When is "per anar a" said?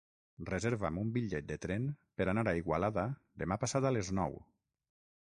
2.21-2.57